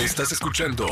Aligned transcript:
Estás 0.00 0.32
escuchando 0.32 0.86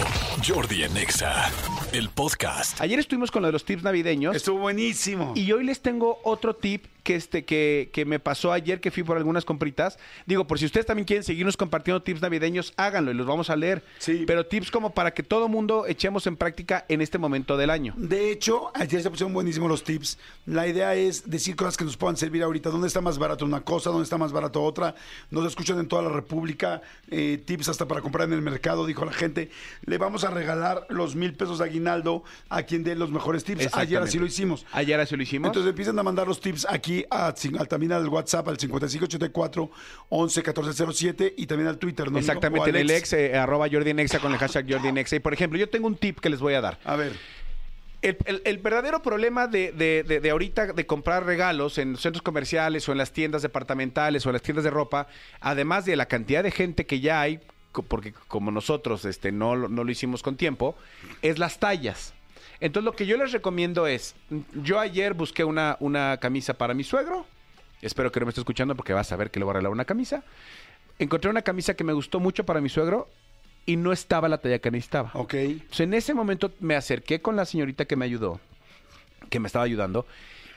Jordi 0.46 0.84
en 0.84 0.97
Exa, 0.97 1.51
el 1.93 2.08
podcast. 2.08 2.80
Ayer 2.80 2.99
estuvimos 3.00 3.30
con 3.30 3.42
lo 3.42 3.48
de 3.48 3.52
los 3.52 3.64
tips 3.64 3.82
navideños 3.82 4.34
Estuvo 4.36 4.60
buenísimo. 4.60 5.32
y 5.34 5.50
hoy 5.52 5.64
les 5.64 5.80
tengo 5.80 6.18
otro 6.25 6.55
tip 6.55 6.84
que, 7.02 7.15
este, 7.15 7.44
que, 7.44 7.91
que 7.92 8.04
me 8.04 8.19
pasó 8.19 8.53
ayer 8.53 8.80
que 8.80 8.91
fui 8.91 9.03
por 9.03 9.17
algunas 9.17 9.45
compritas. 9.45 9.99
Digo, 10.27 10.46
por 10.46 10.59
si 10.59 10.67
ustedes 10.67 10.87
también 10.87 11.07
quieren 11.07 11.25
seguirnos 11.25 11.57
compartiendo 11.57 12.03
tips 12.03 12.23
navideños, 12.23 12.73
háganlo 12.77 13.11
y 13.11 13.14
los 13.14 13.27
vamos 13.27 13.51
a 13.51 13.57
leer. 13.57 13.82
Sí. 13.98 14.25
Pero 14.27 14.46
tips 14.46 14.71
como 14.71 14.95
para 14.95 15.12
que 15.12 15.23
todo 15.23 15.48
mundo 15.48 15.87
echemos 15.87 16.27
en 16.27 16.37
práctica 16.37 16.84
en 16.88 17.01
este 17.01 17.19
momento 17.19 17.57
del 17.57 17.70
año. 17.70 17.95
De 17.96 18.30
hecho, 18.30 18.70
ayer 18.75 19.02
se 19.02 19.11
pusieron 19.11 19.33
buenísimos 19.33 19.69
los 19.69 19.84
tips. 19.84 20.19
La 20.46 20.66
idea 20.66 20.95
es 20.95 21.29
decir 21.29 21.57
cosas 21.57 21.77
que 21.77 21.84
nos 21.84 21.96
puedan 21.96 22.16
servir 22.16 22.43
ahorita. 22.43 22.70
¿Dónde 22.70 22.88
está 22.88 23.01
más 23.01 23.19
barato 23.19 23.45
una 23.45 23.62
cosa? 23.62 23.91
¿Dónde 23.91 24.05
está 24.05 24.19
más 24.19 24.32
barato 24.32 24.62
otra? 24.62 24.95
Nos 25.30 25.46
escuchan 25.46 25.79
en 25.79 25.89
toda 25.89 26.03
la 26.03 26.11
República. 26.11 26.82
eh, 27.11 27.43
tips 27.45 27.69
hasta 27.69 27.87
para 27.87 28.00
comprar 28.00 28.29
en 28.29 28.34
el 28.34 28.43
mercado, 28.43 28.87
dijo 28.87 29.05
la 29.05 29.12
gente. 29.12 29.50
Le 29.84 29.98
vamos 29.98 30.25
a 30.25 30.30
regalar 30.30 30.87
los 30.89 31.14
mil 31.14 31.34
pesos 31.34 31.59
de 31.59 31.64
aguinaldo 31.64 32.25
a 32.48 32.62
quien 32.62 32.84
dé 32.84 32.95
los 32.95 33.11
mejores 33.11 33.45
tips. 33.45 33.69
Ayer 33.75 34.00
así 34.03 34.19
lo 34.19 34.27
hicimos. 34.27 34.66
Ayer 34.73 34.98
así 34.98 35.16
lo 35.16 35.23
hicimos. 35.23 35.48
Entonces 35.48 35.70
empiezan 35.70 35.98
a 35.98 36.03
mandar 36.03 36.27
los 36.27 36.41
tips 36.41 36.66
aquí 36.69 36.91
a, 37.10 37.32
también 37.69 37.92
al 37.92 38.09
WhatsApp, 38.09 38.48
al 38.48 38.59
5584 38.59 39.70
11 40.09 40.41
1407 40.41 41.34
y 41.37 41.46
también 41.46 41.69
al 41.69 41.78
Twitter. 41.78 42.10
¿no? 42.10 42.19
Exactamente, 42.19 42.70
en 42.70 42.77
el 42.77 42.91
ex, 42.91 43.12
eh, 43.12 43.37
arroba 43.37 43.66
Jordi 43.70 43.91
en 43.91 44.00
Exa 44.00 44.19
con 44.19 44.33
el 44.33 44.38
hashtag 44.38 44.66
Jordi 44.70 44.88
en 44.88 44.98
Exa. 44.98 45.16
Y 45.16 45.20
por 45.20 45.33
ejemplo, 45.33 45.59
yo 45.59 45.69
tengo 45.69 45.86
un 45.86 45.97
tip 45.97 46.20
que 46.20 46.28
les 46.30 46.41
voy 46.41 46.55
a 46.55 46.60
dar. 46.60 46.78
A 46.84 46.97
ver. 46.97 47.12
El, 48.02 48.16
el- 48.24 48.42
el 48.45 48.59
verdadero 48.59 49.00
problema 49.00 49.47
de, 49.47 49.70
de- 49.73 50.02
de- 50.02 50.19
de 50.20 50.30
ahorita 50.30 50.73
de 50.73 50.86
comprar 50.86 51.24
regalos 51.24 51.78
en 51.78 51.97
centros 51.97 52.23
comerciales 52.23 52.88
o 52.88 52.92
en 52.92 52.98
las 52.98 53.12
tiendas 53.12 53.42
departamentales 53.42 54.27
o 54.27 54.30
en 54.30 54.33
las 54.33 54.42
tiendas 54.42 54.64
de 54.64 54.70
ropa, 54.70 55.06
además 55.41 55.84
de 55.84 55.95
la 55.95 56.06
cantidad 56.06 56.42
de 56.42 56.50
gente 56.50 56.84
que 56.84 56.98
ya 56.98 57.20
hay, 57.20 57.38
porque 57.88 58.12
como 58.28 58.50
nosotros 58.50 59.05
este, 59.05 59.30
no, 59.33 59.56
no 59.69 59.84
lo 59.84 59.91
hicimos 59.92 60.22
con 60.22 60.36
tiempo, 60.36 60.77
es 61.22 61.38
las 61.38 61.59
tallas. 61.61 62.12
Entonces 62.62 62.84
lo 62.84 62.92
que 62.92 63.06
yo 63.06 63.16
les 63.16 63.32
recomiendo 63.32 63.88
es, 63.88 64.14
yo 64.55 64.78
ayer 64.78 65.14
busqué 65.14 65.42
una, 65.42 65.77
una 65.80 66.16
camisa 66.18 66.55
para 66.55 66.74
mi 66.74 66.84
suegro, 66.84 67.27
espero 67.80 68.12
que 68.12 68.20
no 68.20 68.27
me 68.27 68.30
esté 68.30 68.41
escuchando 68.41 68.77
porque 68.77 68.92
vas 68.92 69.10
a 69.10 69.16
ver 69.16 69.32
que 69.32 69.41
le 69.41 69.44
voy 69.44 69.50
a 69.50 69.55
regalar 69.55 69.72
una 69.72 69.84
camisa. 69.84 70.22
Encontré 71.00 71.28
una 71.28 71.42
camisa 71.42 71.74
que 71.74 71.83
me 71.83 71.92
gustó 71.92 72.20
mucho 72.20 72.44
para 72.46 72.60
mi 72.60 72.68
suegro 72.68 73.08
y 73.66 73.74
no 73.74 73.92
estaba 73.92 74.28
la 74.28 74.38
talla 74.38 74.60
que 74.60 74.70
necesitaba. 74.70 75.10
Ok. 75.14 75.34
Entonces, 75.34 75.80
en 75.80 75.94
ese 75.94 76.14
momento 76.14 76.52
me 76.60 76.77
acerqué 76.77 77.20
con 77.20 77.34
la 77.34 77.44
señorita 77.46 77.84
que 77.84 77.96
me 77.96 78.05
ayudó, 78.05 78.38
que 79.28 79.40
me 79.40 79.48
estaba 79.48 79.64
ayudando, 79.64 80.06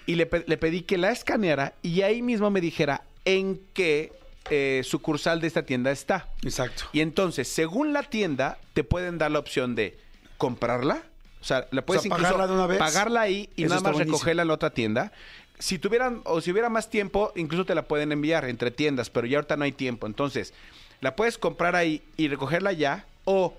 y 0.05 0.13
le, 0.13 0.27
pe- 0.27 0.45
le 0.45 0.57
pedí 0.57 0.83
que 0.83 0.99
la 0.99 1.09
escaneara 1.11 1.73
y 1.81 2.03
ahí 2.03 2.21
mismo 2.21 2.51
me 2.51 2.61
dijera 2.61 3.01
en 3.25 3.59
qué 3.73 4.13
eh, 4.51 4.81
sucursal 4.83 5.41
de 5.41 5.47
esta 5.47 5.63
tienda 5.65 5.89
está. 5.89 6.29
Exacto. 6.43 6.83
Y 6.93 6.99
entonces, 6.99 7.47
según 7.47 7.93
la 7.93 8.03
tienda, 8.03 8.59
te 8.75 8.83
pueden 8.83 9.17
dar 9.17 9.31
la 9.31 9.39
opción 9.39 9.73
de 9.73 9.97
comprarla. 10.37 11.01
O 11.45 11.47
sea, 11.47 11.67
la 11.69 11.85
puedes 11.85 12.01
sea, 12.01 12.09
incluso 12.09 12.23
pagarla 12.31 12.47
de 12.47 12.53
una 12.53 12.65
vez. 12.65 12.79
pagarla 12.79 13.21
ahí 13.21 13.51
y 13.55 13.65
Eso 13.65 13.75
nada 13.75 13.87
más 13.91 13.99
recogerla 13.99 14.41
en 14.41 14.47
la 14.47 14.53
otra 14.55 14.71
tienda. 14.71 15.11
Si 15.59 15.77
tuvieran, 15.77 16.21
o 16.25 16.41
si 16.41 16.51
hubiera 16.51 16.69
más 16.69 16.89
tiempo, 16.89 17.31
incluso 17.35 17.65
te 17.65 17.75
la 17.75 17.83
pueden 17.83 18.11
enviar 18.11 18.45
entre 18.45 18.71
tiendas, 18.71 19.11
pero 19.11 19.27
ya 19.27 19.37
ahorita 19.37 19.55
no 19.55 19.63
hay 19.63 19.71
tiempo. 19.71 20.07
Entonces, 20.07 20.55
la 21.01 21.15
puedes 21.15 21.37
comprar 21.37 21.75
ahí 21.75 22.01
y 22.17 22.29
recogerla 22.29 22.71
ya, 22.71 23.05
o 23.25 23.53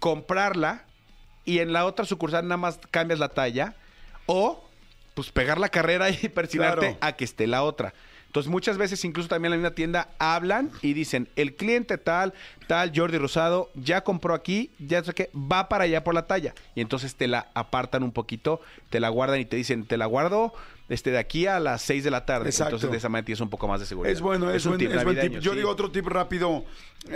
comprarla 0.00 0.84
y 1.46 1.60
en 1.60 1.72
la 1.72 1.86
otra 1.86 2.04
sucursal 2.04 2.44
nada 2.46 2.58
más 2.58 2.78
cambias 2.90 3.18
la 3.18 3.30
talla, 3.30 3.74
o 4.26 4.62
pues 5.14 5.30
pegar 5.30 5.58
la 5.58 5.70
carrera 5.70 6.10
y 6.10 6.14
persinarte 6.28 6.80
Claro. 6.80 6.98
a 7.00 7.12
que 7.12 7.24
esté 7.24 7.46
la 7.46 7.62
otra. 7.62 7.94
Entonces 8.30 8.48
muchas 8.48 8.78
veces 8.78 9.04
incluso 9.04 9.28
también 9.28 9.52
en 9.52 9.58
la 9.58 9.62
misma 9.64 9.74
tienda 9.74 10.08
hablan 10.20 10.70
y 10.82 10.92
dicen, 10.92 11.28
el 11.34 11.56
cliente 11.56 11.98
tal, 11.98 12.32
tal, 12.68 12.92
Jordi 12.94 13.18
Rosado, 13.18 13.70
ya 13.74 14.04
compró 14.04 14.34
aquí, 14.34 14.70
ya 14.78 15.02
sé 15.02 15.12
que 15.14 15.30
va 15.34 15.68
para 15.68 15.82
allá 15.82 16.04
por 16.04 16.14
la 16.14 16.28
talla. 16.28 16.54
Y 16.76 16.80
entonces 16.80 17.16
te 17.16 17.26
la 17.26 17.48
apartan 17.54 18.04
un 18.04 18.12
poquito, 18.12 18.60
te 18.88 19.00
la 19.00 19.08
guardan 19.08 19.40
y 19.40 19.46
te 19.46 19.56
dicen, 19.56 19.84
te 19.84 19.96
la 19.96 20.06
guardo 20.06 20.52
este, 20.88 21.10
de 21.10 21.18
aquí 21.18 21.48
a 21.48 21.58
las 21.58 21.82
6 21.82 22.04
de 22.04 22.10
la 22.12 22.24
tarde. 22.24 22.50
Exacto. 22.50 22.76
Entonces 22.76 22.92
de 22.92 22.96
esa 22.98 23.08
manera 23.08 23.26
tienes 23.26 23.40
un 23.40 23.50
poco 23.50 23.66
más 23.66 23.80
de 23.80 23.86
seguridad. 23.86 24.12
Es 24.12 24.20
bueno, 24.20 24.48
es, 24.52 24.64
un 24.64 24.72
buen, 24.72 24.78
tip 24.78 24.90
es 24.90 25.02
buen 25.02 25.16
tip. 25.16 25.24
navideño, 25.24 25.40
Yo 25.40 25.50
sí. 25.50 25.56
digo 25.56 25.70
otro 25.70 25.90
tip 25.90 26.06
rápido. 26.06 26.64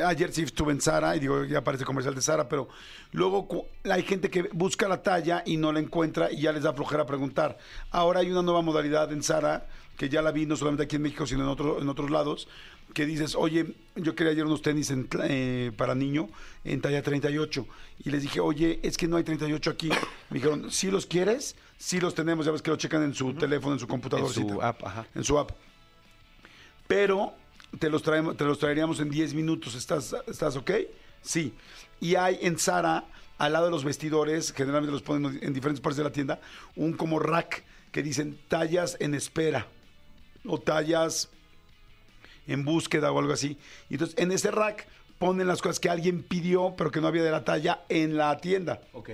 Ayer 0.04 0.32
sí 0.32 0.42
estuve 0.42 0.72
en 0.72 0.80
Sara 0.80 1.14
y 1.14 1.20
digo, 1.20 1.44
ya 1.44 1.58
aparece 1.58 1.84
comercial 1.84 2.16
de 2.16 2.22
Sara, 2.22 2.48
pero 2.48 2.68
luego 3.12 3.68
hay 3.84 4.02
gente 4.02 4.30
que 4.30 4.48
busca 4.52 4.88
la 4.88 5.00
talla 5.00 5.44
y 5.46 5.58
no 5.58 5.72
la 5.72 5.78
encuentra 5.78 6.32
y 6.32 6.40
ya 6.40 6.50
les 6.50 6.64
da 6.64 6.72
flojera 6.72 7.06
preguntar. 7.06 7.56
Ahora 7.92 8.18
hay 8.18 8.32
una 8.32 8.42
nueva 8.42 8.62
modalidad 8.62 9.12
en 9.12 9.22
Sara 9.22 9.66
que 9.96 10.08
ya 10.08 10.22
la 10.22 10.32
vi 10.32 10.46
no 10.46 10.56
solamente 10.56 10.84
aquí 10.84 10.96
en 10.96 11.02
México, 11.02 11.26
sino 11.26 11.42
en, 11.42 11.48
otro, 11.48 11.80
en 11.80 11.88
otros 11.88 12.10
lados, 12.10 12.48
que 12.92 13.06
dices, 13.06 13.34
oye, 13.34 13.74
yo 13.96 14.14
quería 14.14 14.32
ayer 14.32 14.44
unos 14.44 14.62
tenis 14.62 14.90
en 14.90 15.08
eh, 15.24 15.72
para 15.76 15.94
niño 15.94 16.28
en 16.64 16.80
talla 16.80 17.02
38 17.02 17.66
y 18.04 18.10
les 18.10 18.22
dije, 18.22 18.40
oye, 18.40 18.80
es 18.82 18.96
que 18.96 19.08
no 19.08 19.16
hay 19.16 19.24
38 19.24 19.70
aquí. 19.70 19.90
Me 20.30 20.38
dijeron, 20.38 20.70
si 20.70 20.90
los 20.90 21.06
quieres, 21.06 21.56
sí 21.78 22.00
los 22.00 22.14
tenemos, 22.14 22.46
ya 22.46 22.52
ves 22.52 22.62
que 22.62 22.70
lo 22.70 22.76
checan 22.76 23.02
en 23.02 23.14
su 23.14 23.34
teléfono, 23.34 23.74
en 23.74 23.80
su 23.80 23.88
computador. 23.88 24.26
En 24.26 24.32
su 24.32 24.62
app, 24.62 24.84
ajá. 24.84 25.06
En 25.14 25.24
su 25.24 25.38
app 25.38 25.52
pero 26.86 27.34
te 27.78 27.90
los 27.90 28.02
traemos, 28.02 28.36
te 28.36 28.44
los 28.44 28.58
traeríamos 28.58 29.00
en 29.00 29.10
10 29.10 29.34
minutos. 29.34 29.74
¿Estás, 29.74 30.14
¿Estás 30.26 30.56
ok? 30.56 30.70
Sí. 31.22 31.54
Y 32.00 32.14
hay 32.16 32.38
en 32.42 32.58
Sara, 32.58 33.04
al 33.38 33.52
lado 33.52 33.66
de 33.66 33.70
los 33.70 33.84
vestidores, 33.84 34.52
generalmente 34.52 34.92
los 34.92 35.02
ponen 35.02 35.38
en 35.42 35.52
diferentes 35.52 35.80
partes 35.80 35.96
de 35.96 36.04
la 36.04 36.12
tienda, 36.12 36.40
un 36.76 36.92
como 36.92 37.18
rack 37.18 37.64
que 37.90 38.02
dicen 38.02 38.38
tallas 38.48 38.96
en 39.00 39.14
espera 39.14 39.66
o 40.46 40.58
tallas 40.58 41.28
en 42.46 42.64
búsqueda 42.64 43.12
o 43.12 43.18
algo 43.18 43.32
así. 43.32 43.58
Y 43.88 43.94
entonces 43.94 44.16
en 44.18 44.32
ese 44.32 44.50
rack 44.50 44.86
ponen 45.18 45.46
las 45.46 45.62
cosas 45.62 45.80
que 45.80 45.88
alguien 45.88 46.22
pidió, 46.22 46.74
pero 46.76 46.90
que 46.90 47.00
no 47.00 47.08
había 47.08 47.22
de 47.22 47.30
la 47.30 47.44
talla 47.44 47.82
en 47.88 48.16
la 48.16 48.36
tienda. 48.38 48.80
Ok. 48.92 49.10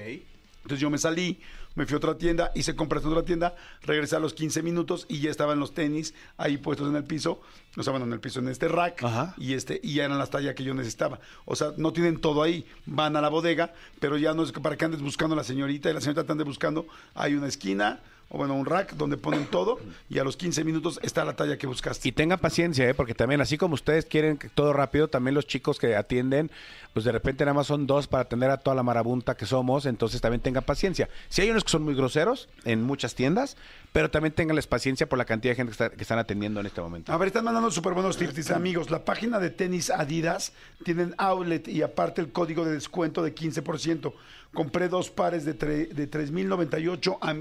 Entonces 0.62 0.80
yo 0.80 0.90
me 0.90 0.98
salí, 0.98 1.40
me 1.74 1.86
fui 1.86 1.94
a 1.94 1.98
otra 1.98 2.18
tienda, 2.18 2.50
hice 2.54 2.74
compras 2.76 3.02
en 3.04 3.10
otra 3.10 3.24
tienda, 3.24 3.54
regresé 3.82 4.16
a 4.16 4.18
los 4.18 4.34
15 4.34 4.62
minutos 4.62 5.06
y 5.08 5.20
ya 5.20 5.30
estaban 5.30 5.58
los 5.58 5.72
tenis 5.72 6.14
ahí 6.36 6.58
puestos 6.58 6.88
en 6.88 6.96
el 6.96 7.04
piso, 7.04 7.40
no 7.76 7.80
estaban 7.80 8.02
en 8.02 8.12
el 8.12 8.20
piso 8.20 8.40
en 8.40 8.48
este 8.48 8.68
rack 8.68 9.02
Ajá. 9.02 9.34
y 9.38 9.54
este 9.54 9.80
y 9.82 9.94
ya 9.94 10.04
eran 10.04 10.18
las 10.18 10.30
tallas 10.30 10.54
que 10.54 10.64
yo 10.64 10.74
necesitaba. 10.74 11.20
O 11.44 11.56
sea, 11.56 11.72
no 11.76 11.92
tienen 11.92 12.20
todo 12.20 12.42
ahí, 12.42 12.66
van 12.86 13.16
a 13.16 13.20
la 13.20 13.28
bodega, 13.28 13.72
pero 14.00 14.18
ya 14.18 14.34
no 14.34 14.42
es 14.42 14.52
que 14.52 14.60
para 14.60 14.76
que 14.76 14.84
andes 14.84 15.00
buscando 15.00 15.34
a 15.34 15.36
la 15.36 15.44
señorita 15.44 15.90
y 15.90 15.94
la 15.94 16.00
señorita 16.00 16.24
te 16.24 16.32
ande 16.32 16.44
buscando, 16.44 16.86
hay 17.14 17.34
una 17.34 17.46
esquina 17.46 18.00
o 18.32 18.38
bueno, 18.38 18.54
un 18.54 18.64
rack 18.64 18.94
donde 18.94 19.16
ponen 19.16 19.46
todo 19.46 19.78
y 20.08 20.18
a 20.20 20.24
los 20.24 20.36
15 20.36 20.62
minutos 20.64 20.98
está 21.02 21.24
la 21.24 21.34
talla 21.36 21.58
que 21.58 21.66
buscaste. 21.66 22.08
Y 22.08 22.12
tengan 22.12 22.38
paciencia, 22.38 22.88
¿eh? 22.88 22.94
porque 22.94 23.14
también 23.14 23.40
así 23.40 23.58
como 23.58 23.74
ustedes 23.74 24.06
quieren 24.06 24.38
todo 24.54 24.72
rápido, 24.72 25.08
también 25.08 25.34
los 25.34 25.46
chicos 25.46 25.78
que 25.78 25.96
atienden, 25.96 26.50
pues 26.92 27.04
de 27.04 27.12
repente 27.12 27.44
nada 27.44 27.54
más 27.54 27.66
son 27.66 27.86
dos 27.86 28.06
para 28.06 28.22
atender 28.22 28.50
a 28.50 28.56
toda 28.58 28.74
la 28.76 28.82
marabunta 28.84 29.36
que 29.36 29.46
somos, 29.46 29.84
entonces 29.84 30.20
también 30.20 30.40
tengan 30.40 30.62
paciencia. 30.62 31.08
Si 31.28 31.42
hay 31.42 31.50
unos 31.50 31.64
que 31.64 31.70
son 31.70 31.82
muy 31.82 31.94
groseros 31.94 32.48
en 32.64 32.82
muchas 32.84 33.14
tiendas, 33.14 33.56
pero 33.92 34.10
también 34.10 34.32
tenganles 34.32 34.68
paciencia 34.68 35.08
por 35.08 35.18
la 35.18 35.24
cantidad 35.24 35.50
de 35.52 35.56
gente 35.56 35.70
que, 35.70 35.84
está- 35.84 35.90
que 35.90 36.02
están 36.02 36.18
atendiendo 36.20 36.60
en 36.60 36.66
este 36.66 36.80
momento. 36.80 37.12
A 37.12 37.16
ver, 37.18 37.26
están 37.28 37.44
mandando 37.44 37.70
súper 37.72 37.94
buenos 37.94 38.16
tips. 38.16 38.52
Amigos, 38.52 38.90
la 38.90 39.04
página 39.04 39.40
de 39.40 39.50
tenis 39.50 39.90
Adidas 39.90 40.52
tienen 40.84 41.14
outlet 41.18 41.66
y 41.66 41.82
aparte 41.82 42.20
el 42.20 42.30
código 42.30 42.64
de 42.64 42.72
descuento 42.74 43.22
de 43.24 43.34
15%. 43.34 44.12
Compré 44.52 44.88
dos 44.88 45.10
pares 45.10 45.44
de, 45.44 45.52
de 45.54 46.10
3.098 46.10 47.18
a 47.20 47.34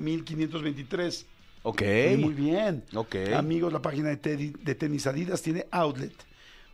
1.523. 0.87 1.25
Ok. 1.63 1.81
Muy 2.17 2.33
bien. 2.33 2.83
Ok. 2.95 3.15
Amigos, 3.35 3.73
la 3.73 3.81
página 3.81 4.09
de, 4.09 4.21
tedi- 4.21 4.57
de 4.57 4.75
tenis 4.75 5.07
Adidas 5.07 5.41
tiene 5.41 5.65
outlet. 5.71 6.13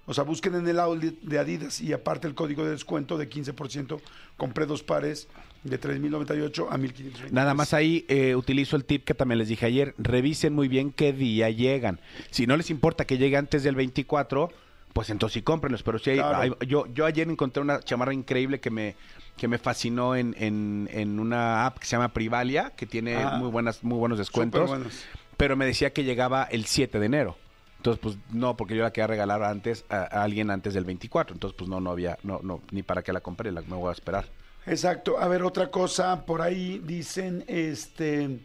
O 0.08 0.14
sea, 0.14 0.24
busquen 0.24 0.54
en 0.54 0.68
el 0.68 0.80
outlet 0.80 1.20
de 1.22 1.40
Adidas 1.40 1.82
y 1.82 1.92
aparte 1.92 2.28
el 2.28 2.36
código 2.36 2.64
de 2.64 2.72
descuento 2.72 3.18
de 3.18 3.28
15%. 3.28 4.00
Compré 4.38 4.68
dos 4.68 4.84
pares 4.84 5.28
de 5.64 5.80
3.098 5.82 6.68
a 6.70 6.78
1.523. 6.78 7.32
Nada 7.32 7.56
más 7.56 7.74
ahí 7.74 8.06
eh, 8.08 8.36
utilizo 8.36 8.76
el 8.76 8.86
tip 8.86 9.04
que 9.04 9.16
también 9.16 9.40
les 9.40 9.48
dije 9.48 9.66
ayer. 9.66 9.96
Revisen 9.98 10.54
muy 10.54 10.68
bien 10.68 10.92
qué 10.92 11.12
día 11.12 11.50
llegan. 11.50 12.00
Si 12.30 12.46
no 12.46 12.56
les 12.56 12.70
importa 12.70 13.06
que 13.06 13.18
llegue 13.18 13.38
antes 13.38 13.64
del 13.64 13.74
24, 13.76 14.52
pues 14.96 15.10
entonces 15.10 15.34
sí 15.34 15.42
cómprenlos. 15.42 15.84
Pero 15.84 16.00
si 16.00 16.12
hay- 16.12 16.18
Claro. 16.20 16.38
hay- 16.38 16.68
yo, 16.68 16.86
yo 16.94 17.06
ayer 17.06 17.30
encontré 17.30 17.62
una 17.62 17.82
chamarra 17.82 18.14
increíble 18.14 18.62
que 18.62 18.70
me, 18.70 18.96
que 19.36 19.50
me 19.50 19.58
fascinó 19.58 20.16
en, 20.16 20.34
en- 20.40 20.88
en 20.90 21.20
una 21.20 21.66
app 21.66 21.80
que 21.80 21.86
se 21.86 21.98
llama 21.98 22.14
Privalia, 22.14 22.72
que 22.78 22.86
tiene 22.86 23.18
Ajá. 23.18 23.36
muy, 23.38 23.50
buenas, 23.52 23.84
muy 23.84 23.98
buenos 23.98 24.18
descuentos. 24.18 24.62
Superbuenos. 24.62 25.04
Pero 25.36 25.58
me 25.58 25.66
decía 25.66 25.92
que 25.92 26.06
llegaba 26.06 26.46
el 26.46 26.64
7 26.64 26.98
de 27.00 27.08
enero. 27.08 27.36
Entonces, 27.76 28.00
pues 28.02 28.18
no, 28.32 28.56
porque 28.56 28.74
yo 28.78 28.84
la 28.84 28.92
quería 28.94 29.08
regalar 29.08 29.44
antes 29.44 29.84
a, 29.90 29.98
a 30.04 30.24
alguien 30.24 30.50
antes 30.50 30.74
del 30.74 30.86
24. 30.86 31.36
Entonces, 31.36 31.58
pues 31.58 31.70
no, 31.70 31.82
no 31.82 31.92
había, 31.92 32.18
no, 32.24 32.40
no, 32.42 32.62
ni 32.72 32.82
para 32.82 33.04
qué 33.04 33.12
la 33.12 33.20
compré, 33.20 33.52
la, 33.52 33.62
me 33.64 33.76
voy 33.76 33.90
a 33.90 33.92
esperar. 33.92 34.26
Exacto. 34.66 35.20
A 35.20 35.28
ver, 35.28 35.44
otra 35.44 35.70
cosa, 35.70 36.26
por 36.26 36.42
ahí 36.42 36.82
dicen, 36.86 37.44
este, 37.48 38.40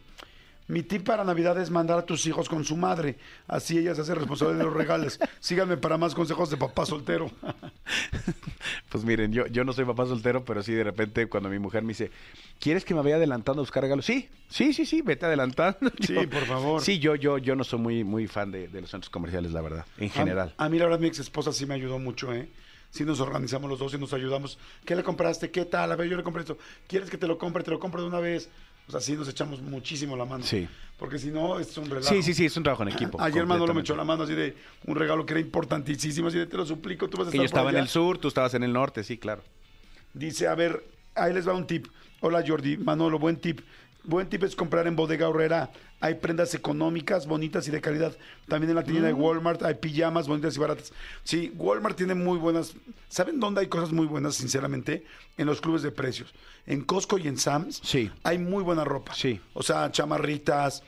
mi 0.71 0.83
tip 0.83 1.05
para 1.05 1.25
Navidad 1.25 1.61
es 1.61 1.71
mandar 1.71 1.99
a 1.99 2.07
tus 2.07 2.25
hijos 2.27 2.49
con 2.49 2.65
su 2.65 2.77
madre, 2.77 3.19
así 3.49 3.79
ella 3.79 3.95
se 3.95 4.03
hace 4.03 4.15
responsable 4.15 4.57
de 4.57 4.65
los 4.65 4.73
regalos. 4.73 5.19
Síganme 5.41 5.77
para 5.77 5.99
más 5.99 6.15
consejos 6.15 6.49
de 6.51 6.57
papá 6.57 6.87
soltero. 6.87 7.31
Pues 8.89 9.05
miren, 9.05 9.33
yo, 9.33 9.47
yo 9.47 9.65
no 9.65 9.73
soy 9.73 9.85
papá 9.85 10.05
soltero, 10.07 10.45
pero 10.45 10.63
sí 10.65 10.73
de 10.73 10.83
repente 10.83 11.29
cuando 11.29 11.49
mi 11.49 11.59
mujer 11.61 11.83
me 11.83 11.89
dice, 11.89 12.11
¿quieres 12.59 12.85
que 12.85 12.93
me 12.93 13.03
vaya 13.03 13.17
adelantando 13.17 13.61
a 13.61 13.63
buscar 13.63 13.85
regalos? 13.85 14.05
Sí, 14.05 14.29
sí, 14.49 14.73
sí, 14.73 14.85
sí, 14.85 15.01
vete 15.01 15.27
adelantando. 15.27 15.79
Sí, 16.01 16.15
por 16.27 16.45
favor. 16.45 16.83
Sí, 16.83 16.99
yo, 16.99 17.15
yo, 17.15 17.39
yo 17.39 17.55
no 17.55 17.63
soy 17.63 17.79
muy, 17.79 18.05
muy 18.05 18.27
fan 18.27 18.51
de, 18.51 18.67
de 18.69 18.81
los 18.81 18.91
centros 18.91 19.11
comerciales, 19.11 19.53
la 19.53 19.61
verdad, 19.61 19.87
en 19.97 20.11
general. 20.11 20.55
A, 20.57 20.65
a 20.65 20.69
mí 20.69 20.79
la 20.79 20.87
verdad 20.87 20.99
mi 20.99 21.07
ex 21.07 21.21
esposa 21.21 21.53
sí 21.53 21.67
me 21.67 21.75
ayudó 21.75 21.99
mucho, 21.99 22.33
¿eh? 22.33 22.49
si 22.91 23.05
nos 23.05 23.21
organizamos 23.21 23.71
los 23.71 23.79
dos 23.79 23.95
y 23.95 23.99
nos 23.99 24.13
ayudamos. 24.13 24.59
¿Qué 24.85 24.97
le 24.97 25.05
compraste? 25.05 25.51
¿Qué 25.51 25.65
tal? 25.65 25.93
A 25.93 25.97
ver, 25.97 26.09
yo 26.09 26.17
le 26.17 26.23
compré 26.23 26.43
esto. 26.43 26.59
¿Quieres 26.89 27.09
que 27.09 27.17
te 27.17 27.27
lo 27.29 27.39
compre? 27.39 27.63
Te 27.63 27.71
lo 27.71 27.79
compro 27.79 28.03
de 28.03 28.09
una 28.09 28.19
vez. 28.19 28.51
O 28.91 28.93
sea, 28.93 29.01
sí 29.01 29.13
nos 29.13 29.29
echamos 29.29 29.63
muchísimo 29.63 30.17
la 30.17 30.25
mano. 30.25 30.43
Sí. 30.45 30.67
Porque 30.99 31.17
si 31.17 31.29
no, 31.29 31.61
es 31.61 31.79
un 31.79 31.89
relajo. 31.89 32.13
Sí, 32.13 32.25
sí, 32.25 32.35
sí, 32.35 32.47
es 32.47 32.57
un 32.57 32.65
trabajo 32.65 32.83
en 32.83 32.89
equipo. 32.89 33.21
Ayer 33.23 33.47
Manolo 33.47 33.73
me 33.73 33.83
echó 33.83 33.95
la 33.95 34.03
mano 34.03 34.25
así 34.25 34.35
de 34.35 34.57
un 34.85 34.97
regalo 34.97 35.25
que 35.25 35.35
era 35.35 35.41
importantísimo, 35.41 36.27
así 36.27 36.39
de 36.39 36.47
te 36.47 36.57
lo 36.57 36.67
suplico, 36.67 37.09
tú 37.09 37.19
vas 37.19 37.29
a 37.29 37.31
Que 37.31 37.37
estar 37.37 37.43
yo 37.43 37.47
estaba 37.47 37.63
por 37.67 37.71
en 37.71 37.77
allá". 37.77 37.83
el 37.85 37.89
sur, 37.89 38.19
tú 38.19 38.27
estabas 38.27 38.53
en 38.55 38.65
el 38.65 38.73
norte, 38.73 39.05
sí, 39.05 39.17
claro. 39.17 39.43
Dice, 40.13 40.49
a 40.49 40.57
ver, 40.57 40.85
ahí 41.15 41.33
les 41.33 41.47
va 41.47 41.55
un 41.55 41.69
tip. 41.69 41.87
Hola 42.21 42.43
Jordi, 42.45 42.77
Manolo, 42.79 43.21
buen 43.21 43.37
tip. 43.37 43.61
Buen 44.05 44.29
tip 44.29 44.43
es 44.45 44.57
comprar 44.57 44.87
en 44.87 44.97
Bodega 44.97 45.29
Horrera. 45.29 45.71
Hay 46.01 46.15
prendas 46.15 46.55
económicas, 46.55 47.27
bonitas 47.27 47.69
y 47.69 47.71
de 47.71 47.81
calidad. 47.83 48.17
También 48.49 48.71
en 48.71 48.77
la 48.77 48.83
tienda 48.85 49.09
de 49.09 49.15
Mm. 49.15 49.21
Walmart 49.21 49.63
hay 49.63 49.75
pijamas 49.75 50.27
bonitas 50.27 50.57
y 50.57 50.59
baratas. 50.59 50.93
Sí, 51.23 51.53
Walmart 51.57 51.97
tiene 51.97 52.15
muy 52.15 52.39
buenas. 52.39 52.75
¿Saben 53.09 53.39
dónde 53.39 53.61
hay 53.61 53.67
cosas 53.69 53.93
muy 53.93 54.07
buenas, 54.07 54.37
sinceramente? 54.37 55.05
En 55.37 55.47
los 55.47 55.61
clubes 55.61 55.83
de 55.83 55.91
precios. 55.93 56.33
En 56.67 56.83
Costco 56.83 57.19
y 57.19 57.29
en 57.29 57.37
Sam's 57.37 57.81
Sí. 57.85 58.11
hay 58.23 58.39
muy 58.39 58.63
buena 58.63 58.85
ropa. 58.85 59.13
Sí. 59.15 59.41
O 59.53 59.63
sea, 59.63 59.91
chamarritas, 59.93 60.83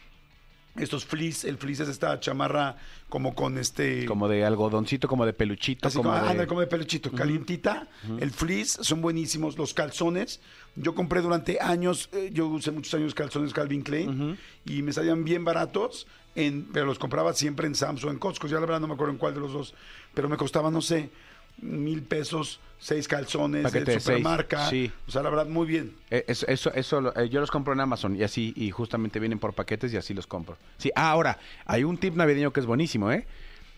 estos 0.76 1.04
fleece. 1.04 1.48
El 1.48 1.58
fleece 1.58 1.82
es 1.82 1.88
esta 1.88 2.18
chamarra 2.20 2.76
como 3.08 3.34
con 3.34 3.58
este... 3.58 4.06
Como 4.06 4.28
de 4.28 4.44
algodoncito, 4.44 5.08
como 5.08 5.26
de 5.26 5.32
peluchito, 5.32 5.88
Así 5.88 5.98
como, 5.98 6.10
como, 6.10 6.22
de... 6.22 6.30
ándale, 6.30 6.46
como 6.46 6.60
de 6.60 6.66
peluchito, 6.66 7.12
calientita. 7.12 7.88
El 8.18 8.30
fleece 8.30 8.82
son 8.82 9.02
buenísimos. 9.02 9.58
Los 9.58 9.74
calzones. 9.74 10.40
Yo 10.74 10.94
compré 10.94 11.20
durante 11.20 11.60
años, 11.60 12.08
eh, 12.12 12.30
yo 12.32 12.46
usé 12.46 12.70
muchos 12.70 12.94
años 12.94 13.14
calzones 13.14 13.52
Calvin 13.52 13.82
Klein 13.82 14.38
y 14.64 14.82
me 14.82 14.92
salían 14.92 15.22
bien 15.22 15.44
baratos, 15.44 16.06
en, 16.34 16.64
pero 16.72 16.86
los 16.86 16.98
compraba 16.98 17.34
siempre 17.34 17.66
en 17.66 17.74
Sam's 17.74 18.02
o 18.04 18.10
en 18.10 18.18
Costco. 18.18 18.46
Ya 18.46 18.54
la 18.54 18.62
verdad 18.62 18.80
no 18.80 18.88
me 18.88 18.94
acuerdo 18.94 19.12
en 19.12 19.18
cuál 19.18 19.34
de 19.34 19.40
los 19.40 19.52
dos, 19.52 19.74
pero 20.14 20.30
me 20.30 20.38
costaba, 20.38 20.70
no 20.70 20.80
sé, 20.80 21.10
mil 21.60 22.02
pesos, 22.02 22.60
seis 22.78 23.06
calzones 23.06 23.62
Paquete 23.62 23.84
de 23.92 23.92
seis, 24.00 24.02
supermarca. 24.04 24.68
sí. 24.68 24.90
O 25.06 25.10
sea, 25.10 25.22
la 25.22 25.30
verdad, 25.30 25.46
muy 25.46 25.66
bien. 25.66 25.94
Eh, 26.10 26.24
Eso, 26.26 26.46
eso, 26.74 27.12
eh, 27.16 27.28
yo 27.28 27.40
los 27.40 27.50
compro 27.50 27.72
en 27.72 27.80
Amazon 27.80 28.16
y 28.16 28.22
así, 28.22 28.52
y 28.56 28.70
justamente 28.70 29.20
vienen 29.20 29.38
por 29.38 29.54
paquetes 29.54 29.92
y 29.92 29.96
así 29.96 30.14
los 30.14 30.26
compro. 30.26 30.56
Sí, 30.78 30.90
ah, 30.96 31.10
ahora, 31.10 31.38
hay 31.66 31.84
un 31.84 31.96
tip 31.98 32.14
navideño 32.16 32.52
que 32.52 32.60
es 32.60 32.66
buenísimo, 32.66 33.12
¿eh? 33.12 33.26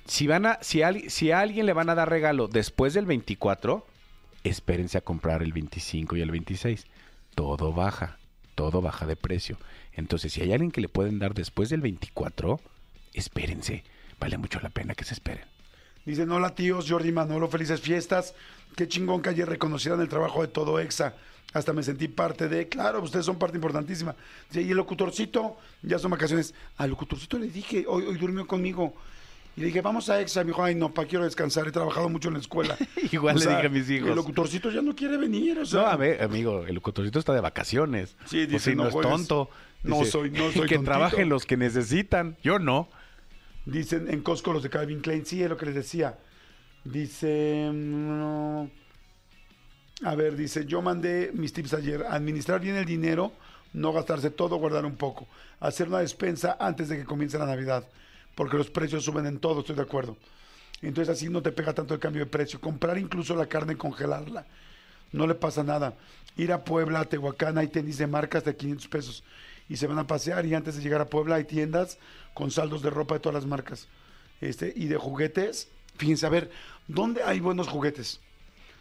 Si 0.07 0.27
van 0.27 0.47
a, 0.47 0.59
si, 0.63 0.83
al- 0.83 1.11
si 1.11 1.31
a 1.31 1.41
alguien 1.41 1.67
le 1.67 1.73
van 1.73 1.89
a 1.91 1.95
dar 1.95 2.09
regalo 2.11 2.47
después 2.49 2.93
del 2.95 3.07
24, 3.07 3.87
espérense 4.45 4.99
a 4.99 5.01
comprar 5.01 5.43
el 5.43 5.53
25 5.53 6.17
y 6.17 6.21
el 6.21 6.31
26. 6.31 6.87
Todo 7.35 7.73
baja, 7.73 8.19
todo 8.55 8.81
baja 8.83 9.07
de 9.07 9.17
precio. 9.17 9.59
Entonces, 9.95 10.33
si 10.33 10.43
hay 10.43 10.53
alguien 10.53 10.71
que 10.71 10.81
le 10.83 10.89
pueden 10.89 11.19
dar 11.19 11.35
después 11.35 11.69
del 11.71 11.81
24, 11.81 12.61
espérense. 13.15 13.85
Vale 14.21 14.39
mucho 14.39 14.61
la 14.61 14.71
pena 14.71 14.95
que 14.95 15.05
se 15.05 15.15
esperen. 15.15 15.45
Dicen, 16.05 16.31
hola 16.31 16.55
tíos, 16.55 16.87
Jordi 16.89 17.13
Manolo, 17.13 17.49
felices 17.49 17.81
fiestas. 17.81 18.35
Qué 18.77 18.89
chingón 18.89 19.23
que 19.23 19.31
ayer 19.31 19.49
reconocieran 19.49 20.01
el 20.01 20.09
trabajo 20.09 20.43
de 20.43 20.49
todo 20.49 20.79
EXA. 20.81 21.15
Hasta 21.53 21.73
me 21.73 21.83
sentí 21.83 22.09
parte 22.09 22.49
de, 22.49 22.69
claro, 22.69 23.01
ustedes 23.03 23.25
son 23.25 23.39
parte 23.39 23.57
importantísima. 23.57 24.15
Dice, 24.51 24.63
y 24.63 24.71
el 24.73 24.77
locutorcito, 24.77 25.57
ya 25.83 25.99
son 25.99 26.11
vacaciones. 26.11 26.53
Al 26.77 26.91
locutorcito 26.91 27.39
le 27.39 27.47
dije, 27.49 27.85
hoy, 27.89 28.05
hoy 28.05 28.17
durmió 28.19 28.47
conmigo. 28.47 28.93
Y 29.57 29.61
le 29.61 29.67
dije, 29.69 29.81
vamos 29.81 30.11
a 30.11 30.21
EXA. 30.21 30.41
Me 30.41 30.49
dijo, 30.49 30.65
ay, 30.65 30.75
no, 30.75 30.93
pa, 30.93 31.05
quiero 31.07 31.25
descansar, 31.25 31.69
he 31.69 31.71
trabajado 31.71 32.09
mucho 32.09 32.27
en 32.29 32.35
la 32.35 32.41
escuela. 32.41 32.77
Igual 33.13 33.37
O 33.37 33.39
le 33.39 33.45
sea, 33.45 33.55
dije 33.57 33.67
a 33.69 33.71
mis 33.71 33.89
hijos. 33.89 34.09
El 34.11 34.17
locutorcito 34.17 34.71
ya 34.73 34.83
no 34.83 34.97
quiere 34.97 35.17
venir, 35.17 35.61
o 35.61 35.65
sea. 35.65 35.83
No, 35.83 35.87
a 35.87 35.97
ver, 35.97 36.21
amigo, 36.25 36.65
el 36.67 36.75
locutorcito 36.75 37.21
está 37.21 37.33
de 37.33 37.41
vacaciones. 37.41 38.17
Sí, 38.27 38.43
O 38.43 38.47
dice, 38.49 38.59
sea, 38.59 38.75
no 38.75 38.83
no, 38.83 38.89
es 38.89 39.01
tonto. 39.01 39.49
No 39.85 40.05
soy- 40.05 40.31
no 40.33 40.51
soy 40.53 40.67
Que 40.69 40.79
trabajen 40.81 41.29
los 41.29 41.47
que 41.47 41.57
necesitan. 41.57 42.37
Yo 42.43 42.59
no. 42.59 42.89
Dicen 43.67 44.11
en 44.11 44.23
Costco 44.23 44.53
los 44.53 44.63
de 44.63 44.71
Calvin 44.71 45.01
Klein, 45.01 45.25
sí, 45.25 45.43
es 45.43 45.49
lo 45.49 45.57
que 45.57 45.67
les 45.67 45.75
decía. 45.75 46.19
Dice, 46.85 47.71
a 50.03 50.15
ver, 50.15 50.37
dice, 50.37 50.67
yo 50.67 50.83
mandé 50.83 51.31
mis 51.33 51.53
tips 51.53 51.75
ayer, 51.75 52.05
administrar 52.07 52.61
bien 52.61 52.77
el 52.77 52.85
dinero, 52.85 53.33
no 53.73 53.93
gastarse 53.93 54.31
todo, 54.31 54.57
guardar 54.57 54.85
un 54.85 54.97
poco, 54.97 55.27
hacer 55.61 55.89
una 55.89 56.01
despensa 56.01 56.59
antes 56.61 56.91
de 56.91 56.99
que 56.99 57.05
comience 57.05 57.39
la 57.39 57.47
Navidad, 57.47 57.89
porque 58.35 58.59
los 58.59 58.69
precios 58.69 59.05
suben 59.05 59.25
en 59.25 59.39
todo, 59.39 59.61
estoy 59.61 59.77
de 59.77 59.83
acuerdo. 59.83 60.19
Entonces 60.83 61.17
así 61.17 61.31
no 61.31 61.41
te 61.41 61.53
pega 61.53 61.73
tanto 61.73 61.95
el 61.95 62.01
cambio 62.01 62.25
de 62.25 62.31
precio. 62.31 62.61
Comprar 62.61 62.99
incluso 62.99 63.35
la 63.35 63.47
carne 63.47 63.73
y 63.73 63.77
congelarla, 63.77 64.47
no 65.13 65.27
le 65.27 65.35
pasa 65.35 65.65
nada. 65.65 65.95
Ir 66.37 66.53
a 66.53 66.65
Puebla, 66.65 67.01
a 67.01 67.05
Tehuacán, 67.07 67.57
hay 67.57 67.69
tenis 67.69 67.97
de 67.97 68.07
marcas 68.07 68.45
de 68.45 68.55
500 68.55 68.89
pesos 68.89 69.25
y 69.69 69.77
se 69.77 69.87
van 69.87 69.99
a 69.99 70.07
pasear 70.07 70.45
y 70.47 70.55
antes 70.55 70.77
de 70.77 70.83
llegar 70.83 71.01
a 71.01 71.07
Puebla 71.07 71.37
hay 71.37 71.45
tiendas 71.45 71.99
con 72.35 72.51
saldos 72.51 72.83
de 72.83 72.91
ropa 72.91 73.15
de 73.15 73.21
todas 73.21 73.35
las 73.35 73.47
marcas 73.47 73.89
este 74.41 74.73
y 74.77 74.87
de 74.87 74.97
juguetes. 74.97 75.69
Fíjense, 75.97 76.27
a 76.27 76.29
ver, 76.29 76.51
¿dónde 76.89 77.23
hay 77.23 77.41
buenos 77.41 77.69
juguetes? 77.69 78.21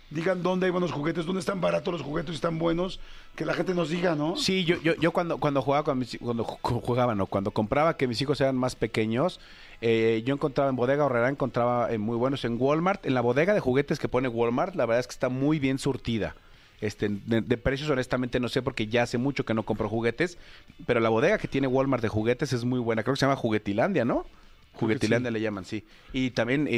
Digan 0.10 0.44
dónde 0.44 0.68
hay 0.68 0.72
buenos 0.72 0.92
juguetes, 0.92 1.26
dónde 1.26 1.40
están 1.40 1.60
baratos 1.62 1.92
los 1.94 2.02
juguetes 2.04 2.34
y 2.34 2.36
están 2.36 2.60
buenos, 2.60 3.00
que 3.36 3.46
la 3.46 3.54
gente 3.56 3.74
nos 3.74 3.90
diga, 3.90 4.14
¿no? 4.14 4.36
Sí, 4.36 4.64
yo, 4.64 4.80
yo, 4.82 4.94
yo 4.96 5.12
cuando, 5.12 5.40
cuando 5.40 5.62
jugaba 5.62 5.84
con 5.84 5.98
mis 5.98 6.18
cuando 6.22 6.46
ju- 6.46 6.82
jugaba, 6.84 7.16
no, 7.16 7.26
cuando 7.26 7.50
compraba 7.50 7.98
que 7.98 8.08
mis 8.08 8.22
hijos 8.22 8.40
eran 8.40 8.56
más 8.56 8.76
pequeños, 8.76 9.40
eh, 9.82 10.22
yo 10.26 10.36
encontraba 10.36 10.70
en 10.70 10.76
bodega 10.76 11.06
horrera, 11.06 11.30
encontraba 11.30 11.92
eh, 11.92 11.98
muy 11.98 12.16
buenos 12.18 12.46
en 12.46 12.58
Walmart, 12.60 13.06
en 13.08 13.16
la 13.16 13.22
bodega 13.22 13.56
de 13.56 13.60
juguetes 13.60 13.98
que 13.98 14.08
pone 14.08 14.28
Walmart, 14.28 14.76
la 14.76 14.86
verdad 14.86 15.00
es 15.00 15.08
que 15.08 15.14
está 15.14 15.30
muy 15.30 15.58
bien 15.58 15.80
surtida. 15.80 16.36
Este, 16.82 17.08
de, 17.10 17.42
de 17.42 17.58
precios 17.58 17.90
honestamente 17.90 18.40
no 18.42 18.50
sé 18.50 18.62
porque 18.62 18.88
ya 18.88 19.04
hace 19.04 19.18
mucho 19.18 19.46
que 19.46 19.54
no 19.54 19.64
compro 19.64 19.88
juguetes, 19.88 20.38
pero 20.86 21.00
la 21.00 21.10
bodega 21.10 21.38
que 21.38 21.48
tiene 21.48 21.68
Walmart 21.68 22.02
de 22.04 22.10
juguetes 22.10 22.52
es 22.52 22.66
muy 22.66 22.80
buena, 22.80 23.04
creo 23.04 23.14
que 23.16 23.20
se 23.20 23.26
llama 23.26 23.38
Juguetilandia, 23.38 24.04
¿no? 24.06 24.26
Juguetilandia 24.74 25.30
le 25.32 25.40
llaman, 25.40 25.66
sí. 25.66 25.86
Y 26.14 26.32
también, 26.32 26.68
y, 26.70 26.76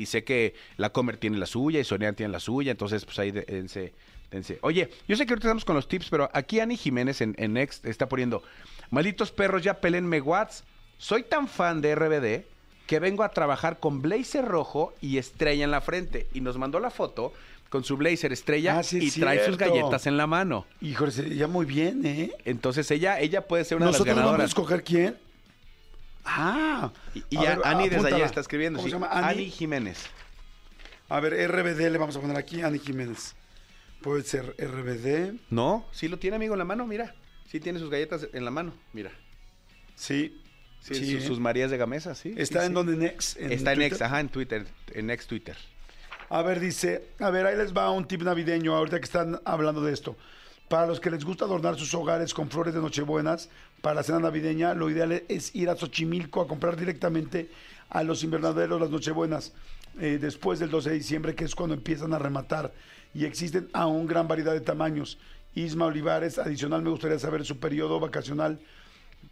y 0.00 0.06
sé 0.06 0.22
que 0.24 0.54
la 0.76 0.90
Comer 0.90 1.16
tiene 1.16 1.38
la 1.38 1.46
suya 1.46 1.80
y 1.80 1.84
Sorian 1.84 2.14
tiene 2.14 2.32
la 2.32 2.40
suya, 2.40 2.70
entonces 2.70 3.04
pues 3.04 3.18
ahí 3.18 3.30
de- 3.32 3.42
dense, 3.42 3.92
dense. 4.30 4.58
Oye, 4.62 4.90
yo 5.08 5.16
sé 5.16 5.26
que 5.26 5.32
ahorita 5.32 5.48
estamos 5.48 5.64
con 5.64 5.74
los 5.76 5.88
tips, 5.88 6.08
pero 6.08 6.30
aquí 6.32 6.60
Ani 6.60 6.76
Jiménez 6.76 7.20
en, 7.20 7.34
en 7.36 7.52
Next 7.54 7.84
está 7.84 8.08
poniendo, 8.08 8.42
malditos 8.90 9.32
perros, 9.32 9.62
ya 9.64 9.80
pelenme 9.80 10.20
Watts. 10.20 10.64
Soy 10.98 11.24
tan 11.24 11.48
fan 11.48 11.80
de 11.82 11.94
RBD 11.94 12.46
que 12.86 13.00
vengo 13.00 13.24
a 13.24 13.30
trabajar 13.30 13.80
con 13.80 14.00
blazer 14.00 14.44
rojo 14.44 14.94
y 15.00 15.18
estrella 15.18 15.64
en 15.64 15.72
la 15.72 15.80
frente. 15.80 16.28
Y 16.32 16.40
nos 16.40 16.56
mandó 16.56 16.78
la 16.78 16.90
foto 16.90 17.32
con 17.68 17.84
su 17.84 17.96
blazer 17.96 18.32
estrella 18.32 18.78
Ah, 18.78 18.82
sí, 18.82 18.98
y 19.02 19.10
trae 19.10 19.44
sus 19.44 19.56
galletas 19.58 20.06
en 20.06 20.16
la 20.16 20.26
mano. 20.26 20.66
Híjole, 20.80 21.12
ya 21.36 21.46
muy 21.48 21.66
bien, 21.66 22.04
¿eh? 22.06 22.30
Entonces 22.44 22.90
ella, 22.90 23.18
ella 23.20 23.46
puede 23.46 23.64
ser 23.64 23.76
una 23.78 23.86
de 23.86 23.92
Nosotros 23.92 24.08
las 24.16 24.16
vamos 24.16 24.28
a 24.28 24.32
ganadoras. 24.32 24.50
escoger 24.50 24.84
quién. 24.84 25.18
Ah, 26.24 26.92
Y, 27.14 27.22
ya 27.36 27.56
ver, 27.56 27.60
Ani 27.64 27.88
desde 27.88 28.08
ayer 28.08 28.22
está 28.26 28.40
escribiendo. 28.40 28.78
¿Cómo 28.78 28.86
sí. 28.88 28.90
se 28.90 28.96
llama? 28.96 29.08
Ani 29.12 29.42
Ani. 29.42 29.50
Jiménez. 29.50 29.98
A 31.08 31.20
ver, 31.20 31.32
RBD 31.50 31.90
le 31.90 31.98
vamos 31.98 32.16
a 32.16 32.20
poner 32.20 32.36
aquí, 32.36 32.62
Ani 32.62 32.78
Jiménez. 32.78 33.36
Puede 34.02 34.22
ser 34.24 34.54
RBD. 34.58 35.38
No, 35.50 35.86
sí 35.92 36.08
lo 36.08 36.18
tiene 36.18 36.36
amigo 36.36 36.54
en 36.54 36.58
la 36.58 36.64
mano, 36.64 36.86
mira. 36.86 37.14
Sí 37.48 37.60
tiene 37.60 37.78
sus 37.78 37.90
galletas 37.90 38.26
en 38.32 38.44
la 38.44 38.50
mano, 38.50 38.72
mira. 38.92 39.10
Sí. 39.94 40.42
Sí, 40.80 40.94
Sí, 40.94 41.14
sus, 41.14 41.22
¿eh? 41.22 41.26
sus 41.26 41.40
Marías 41.40 41.70
de 41.70 41.76
Gamesa, 41.78 42.14
sí. 42.14 42.34
Está 42.36 42.60
sí, 42.60 42.66
en 42.66 42.74
donde 42.74 42.96
Next. 42.96 43.36
Está 43.38 43.72
en 43.72 43.78
Twitter. 43.78 43.92
X, 43.92 44.02
ajá, 44.02 44.20
en 44.20 44.28
Twitter, 44.28 44.66
en 44.92 45.10
X 45.10 45.26
Twitter. 45.26 45.56
A 46.28 46.42
ver, 46.42 46.58
dice, 46.58 47.10
a 47.20 47.30
ver, 47.30 47.46
ahí 47.46 47.56
les 47.56 47.72
va 47.72 47.90
un 47.90 48.06
tip 48.06 48.22
navideño 48.22 48.74
ahorita 48.74 48.98
que 48.98 49.04
están 49.04 49.40
hablando 49.44 49.80
de 49.80 49.92
esto. 49.92 50.16
Para 50.68 50.86
los 50.86 50.98
que 50.98 51.10
les 51.10 51.24
gusta 51.24 51.44
adornar 51.44 51.76
sus 51.76 51.94
hogares 51.94 52.34
con 52.34 52.50
flores 52.50 52.74
de 52.74 52.80
Nochebuenas 52.80 53.48
para 53.80 53.94
la 53.94 54.02
cena 54.02 54.18
navideña, 54.18 54.74
lo 54.74 54.90
ideal 54.90 55.22
es 55.28 55.54
ir 55.54 55.70
a 55.70 55.76
Xochimilco 55.76 56.40
a 56.40 56.48
comprar 56.48 56.76
directamente 56.76 57.48
a 57.90 58.02
los 58.02 58.24
invernaderos 58.24 58.80
las 58.80 58.90
Nochebuenas 58.90 59.52
eh, 60.00 60.18
después 60.20 60.58
del 60.58 60.70
12 60.70 60.90
de 60.90 60.96
diciembre, 60.96 61.34
que 61.36 61.44
es 61.44 61.54
cuando 61.54 61.76
empiezan 61.76 62.12
a 62.12 62.18
rematar. 62.18 62.72
Y 63.14 63.24
existen 63.24 63.68
aún 63.72 64.08
gran 64.08 64.26
variedad 64.26 64.52
de 64.52 64.60
tamaños. 64.60 65.18
Isma 65.54 65.86
Olivares, 65.86 66.38
adicional 66.38 66.82
me 66.82 66.90
gustaría 66.90 67.20
saber 67.20 67.44
su 67.44 67.60
periodo 67.60 68.00
vacacional. 68.00 68.58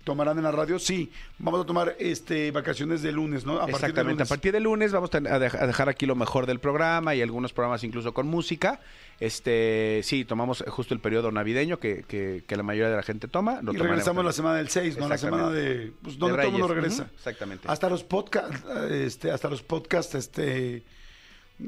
¿Tomarán 0.04 0.36
en 0.36 0.44
la 0.44 0.52
radio? 0.52 0.78
Sí, 0.78 1.10
vamos 1.38 1.62
a 1.62 1.66
tomar 1.66 1.96
este 1.98 2.50
vacaciones 2.50 3.00
de 3.02 3.10
lunes, 3.10 3.46
¿no? 3.46 3.54
A 3.54 3.60
partir 3.60 3.72
de 3.72 3.76
Exactamente, 3.86 4.10
a 4.10 4.24
lunes. 4.24 4.28
partir 4.28 4.52
de 4.52 4.60
lunes 4.60 4.92
vamos 4.92 5.10
a 5.14 5.20
dej- 5.20 5.58
a 5.60 5.66
dejar 5.66 5.88
aquí 5.88 6.04
lo 6.04 6.14
mejor 6.14 6.44
del 6.46 6.60
programa 6.60 7.14
y 7.14 7.22
algunos 7.22 7.52
programas 7.54 7.82
incluso 7.84 8.12
con 8.12 8.26
música. 8.26 8.80
Este, 9.18 10.00
sí, 10.04 10.24
tomamos 10.26 10.62
justo 10.68 10.92
el 10.92 11.00
periodo 11.00 11.32
navideño 11.32 11.78
que, 11.78 12.04
que- 12.06 12.44
que 12.46 12.56
la 12.56 12.62
mayoría 12.62 12.90
de 12.90 12.96
la 12.96 13.02
gente 13.02 13.28
toma. 13.28 13.60
Lo 13.62 13.72
Y 13.72 13.76
regresamos 13.78 14.24
la 14.24 14.32
semana 14.32 14.56
del 14.56 14.68
6, 14.68 14.98
¿no? 14.98 15.08
La 15.08 15.16
semana 15.16 15.44
Exactamente. 15.44 15.78
de. 15.86 15.92
Pues 16.02 16.18
donde 16.18 16.36
todo 16.36 16.46
el 16.46 16.52
mundo 16.52 16.68
regresa. 16.68 17.08
Exactamente. 17.14 17.66
Hasta 17.66 17.88
los 17.88 18.04
podcasts, 18.04 18.62
este, 18.90 19.30
hasta 19.30 19.48
los 19.48 19.62
podcasts, 19.62 20.14
este. 20.14 20.82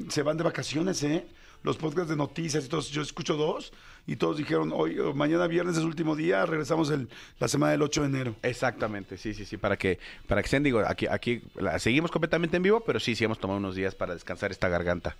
Se 0.09 0.21
van 0.21 0.37
de 0.37 0.43
vacaciones, 0.43 1.01
¿eh? 1.03 1.25
Los 1.63 1.77
podcasts 1.77 2.09
de 2.09 2.15
noticias 2.15 2.65
y 2.65 2.69
todos. 2.69 2.89
Yo 2.91 3.01
escucho 3.01 3.35
dos 3.35 3.73
y 4.05 4.15
todos 4.15 4.37
dijeron, 4.37 4.71
hoy, 4.73 4.95
mañana 5.13 5.47
viernes 5.47 5.75
es 5.77 5.83
último 5.83 6.15
día, 6.15 6.45
regresamos 6.45 6.89
el, 6.91 7.09
la 7.39 7.47
semana 7.47 7.71
del 7.73 7.81
8 7.81 8.01
de 8.01 8.07
enero. 8.07 8.35
Exactamente, 8.41 9.17
sí, 9.17 9.33
sí, 9.33 9.43
sí, 9.45 9.57
para 9.57 9.75
que, 9.77 9.99
para 10.27 10.41
que 10.41 10.45
estén, 10.45 10.63
digo, 10.63 10.81
aquí, 10.87 11.07
aquí 11.07 11.41
la- 11.55 11.77
seguimos 11.79 12.09
completamente 12.11 12.55
en 12.57 12.63
vivo, 12.63 12.81
pero 12.85 12.99
sí, 12.99 13.15
sí 13.15 13.25
hemos 13.25 13.39
tomado 13.39 13.59
unos 13.59 13.75
días 13.75 13.95
para 13.95 14.13
descansar 14.13 14.51
esta 14.51 14.69
garganta. 14.69 15.17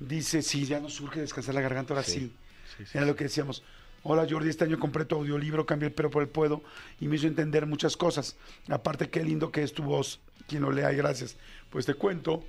Dice, 0.00 0.42
sí, 0.42 0.64
ya 0.64 0.80
nos 0.80 0.94
surge 0.94 1.20
descansar 1.20 1.54
la 1.54 1.60
garganta, 1.60 1.94
ahora 1.94 2.04
sí. 2.04 2.12
Sí, 2.20 2.32
sí, 2.78 2.84
sí, 2.86 2.98
Era 2.98 3.06
lo 3.06 3.14
que 3.14 3.24
decíamos. 3.24 3.62
Hola 4.04 4.26
Jordi, 4.30 4.48
este 4.48 4.64
año 4.64 4.78
compré 4.78 5.04
tu 5.04 5.16
audiolibro, 5.16 5.66
cambié 5.66 5.88
el 5.88 5.94
pero 5.94 6.08
por 6.08 6.22
el 6.22 6.28
puedo 6.28 6.62
y 7.00 7.08
me 7.08 7.16
hizo 7.16 7.26
entender 7.26 7.66
muchas 7.66 7.96
cosas. 7.96 8.36
Aparte, 8.68 9.10
qué 9.10 9.24
lindo 9.24 9.50
que 9.50 9.62
es 9.64 9.72
tu 9.72 9.82
voz. 9.82 10.20
Quien 10.46 10.62
lo 10.62 10.70
lea, 10.70 10.92
y 10.92 10.96
gracias. 10.96 11.36
Pues 11.68 11.84
te 11.84 11.94
cuento 11.94 12.44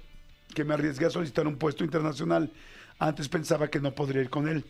que 0.53 0.63
me 0.63 0.73
arriesgué 0.75 1.07
a 1.07 1.09
solicitar 1.09 1.47
un 1.47 1.57
puesto 1.57 1.83
internacional. 1.83 2.51
Antes 2.99 3.29
pensaba 3.29 3.69
que 3.69 3.79
no 3.79 3.95
podría 3.95 4.21
ir 4.21 4.29
con 4.29 4.47
él, 4.47 4.65